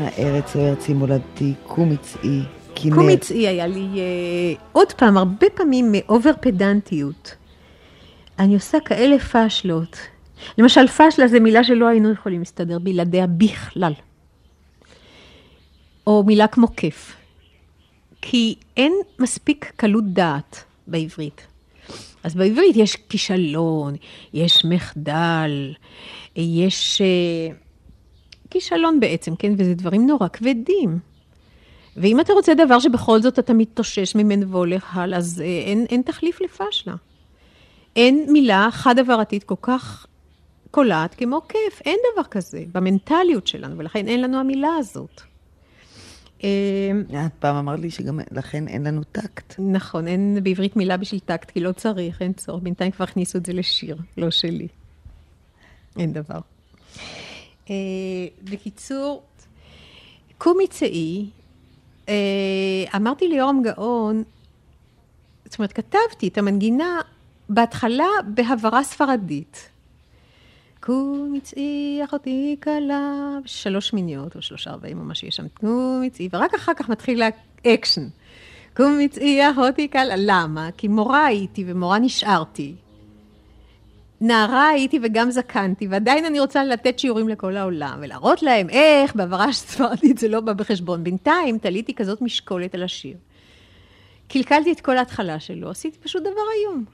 [0.02, 2.40] אומרים ישנה ארץ, לא ארצי מולדתי, קום יצאי,
[2.74, 2.94] כנר.
[2.94, 7.34] קום יצאי היה לי אה, עוד פעם, הרבה פעמים מאובר פדנטיות.
[8.38, 9.96] אני עושה כאלה פאשלות.
[10.58, 13.92] למשל, פאשלה זה מילה שלא היינו יכולים להסתדר בלעדיה בכלל.
[16.06, 17.16] או מילה כמו כיף.
[18.22, 21.46] כי אין מספיק קלות דעת בעברית.
[22.24, 23.94] אז בעברית יש כישלון,
[24.34, 25.74] יש מחדל,
[26.36, 27.54] יש אה,
[28.52, 29.52] כישלון בעצם, כן?
[29.58, 30.98] וזה דברים נורא כבדים.
[31.96, 36.02] ואם אתה רוצה דבר שבכל זאת אתה מתאושש ממנו והולך הלאה, אז אה, אין, אין
[36.02, 36.94] תחליף לפשלה.
[37.96, 40.06] אין מילה חד-עברתית כל כך
[40.70, 45.20] קולעת כמו כיף, אין דבר כזה במנטליות שלנו, ולכן אין לנו המילה הזאת.
[46.44, 46.90] אה,
[47.26, 49.54] את פעם אמרת לי שגם לכן אין לנו טקט.
[49.58, 52.62] נכון, אין בעברית מילה בשביל טקט, כי לא צריך, אין צורך.
[52.62, 54.68] בינתיים כבר הכניסו את זה לשיר, לא שלי.
[55.98, 56.38] אין דבר.
[57.72, 59.22] אה, בקיצור,
[60.38, 61.26] קומי צאי,
[62.08, 62.14] אה,
[62.96, 64.22] אמרתי ליורם גאון,
[65.44, 67.00] זאת אומרת, כתבתי את המנגינה
[67.48, 69.68] בהתחלה בהברה ספרדית.
[70.80, 76.28] קומי צאי אחותי כלה, שלוש שמיניות או שלושה רבעים או מה שיש שם, קומי צאי,
[76.32, 77.22] ורק אחר כך מתחיל
[77.64, 78.08] האקשן.
[78.76, 80.68] קומי צאי אחותי כלה, למה?
[80.76, 82.74] כי מורה הייתי ומורה נשארתי.
[84.22, 89.52] נערה הייתי וגם זקנתי, ועדיין אני רוצה לתת שיעורים לכל העולם, ולהראות להם איך בהעברה
[89.52, 91.04] ספרדית זה לא בא בחשבון.
[91.04, 93.16] בינתיים תליתי כזאת משקולת על השיר.
[94.28, 96.84] קלקלתי את כל ההתחלה שלו, עשיתי פשוט דבר איום.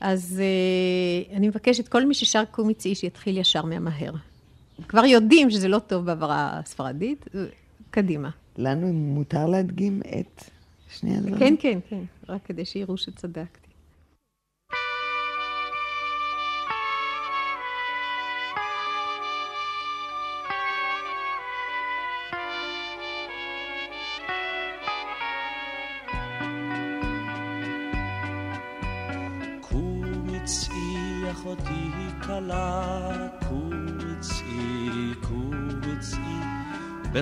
[0.00, 4.12] אז uh, אני מבקשת, כל מי ששר קומי צאי, שיתחיל ישר מהמהר.
[4.88, 7.24] כבר יודעים שזה לא טוב בהעברה ספרדית,
[7.90, 8.30] קדימה.
[8.58, 10.44] לנו מותר להדגים את
[10.88, 11.38] שני הדברים?
[11.38, 13.63] כן, כן, כן, רק כדי שיראו שצדקתי.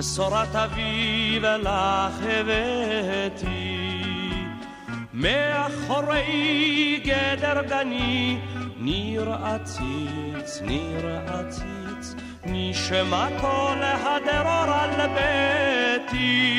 [0.03, 3.79] בשורת אביב לך הבאתי.
[5.13, 8.37] מאחורי גדר גני,
[8.77, 16.51] ניר עציץ, ניר עציץ, נשמע קול הדרור על ביתי.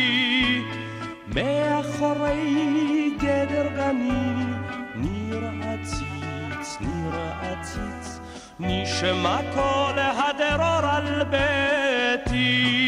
[1.35, 4.45] מאחורי גדר גני,
[4.95, 8.21] ניר עציץ, ניר עציץ,
[8.61, 12.84] נשמע קול הדרור על ביתי.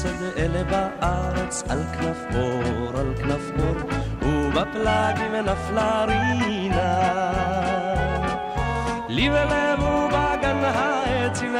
[0.00, 3.76] חסד אלה בארץ על כנף אור, על כנף אור,
[4.22, 7.32] ובפלגים נפלה רינה.
[9.08, 11.52] לי ולב ובגן העצים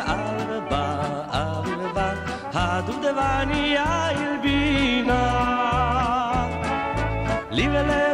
[0.71, 2.15] באביב בא,
[2.55, 5.27] הדובדבניה הלבינה.
[7.51, 8.10] לי ולב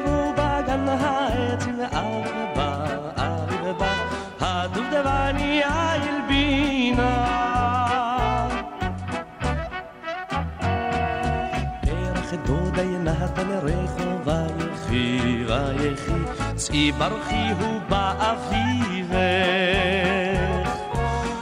[15.97, 19.17] ויחי צאי ברכי הוא באביבך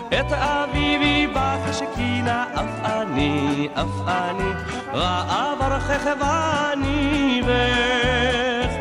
[0.08, 4.50] את אביבי בחשקינה אף אני אף אני
[4.92, 8.74] ראה ברכך ואני בך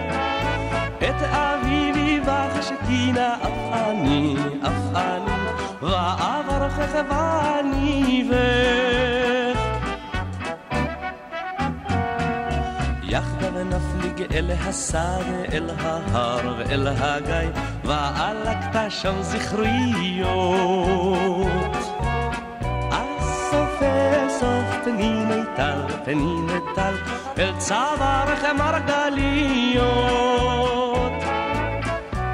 [0.98, 5.32] את אביבי בחשקינה אף אני אף אני
[5.82, 9.60] ראה ברכך ואני בך
[13.04, 13.93] יחדיו נפליג
[14.32, 15.18] אל השדה,
[15.54, 17.50] אל ההר ואל הגיא,
[17.84, 20.28] ועלקת שם זכריות.
[22.92, 23.84] אז סוף
[24.40, 26.94] סוף פניני טל, פניני טל,
[27.38, 29.94] אל צווארך מרגליות.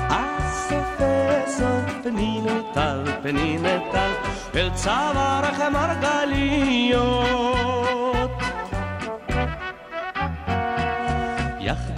[0.10, 1.02] אז סוף
[1.48, 4.12] סוף פניני טל, פניני טל,
[4.56, 7.50] אל צווארך מרגליות.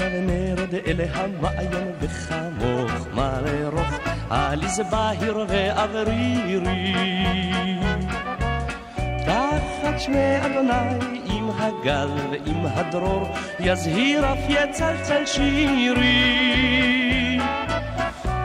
[0.01, 3.99] יחדיו נרד אל המעיין וחמוך מלא רוך,
[4.29, 6.93] עליז בהיר ואוורירי.
[9.25, 13.29] תחת שמי אדוני עם הגל ועם הדרור,
[13.59, 16.19] יזהיר אף יצלצל שירי.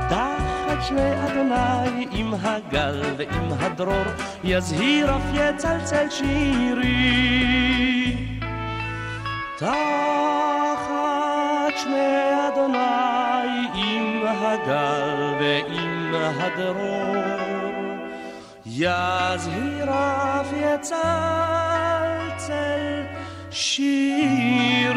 [0.08, 4.04] תחת שמי אדוני עם הגל ועם הדרור,
[4.44, 7.16] יזהיר אף יצלצל שירי.
[9.58, 10.65] תחת
[11.76, 17.46] את שמי אדוני עם הגל ועם הדרור.
[18.66, 21.42] יזהיר אף יצלצל
[23.50, 24.96] שירי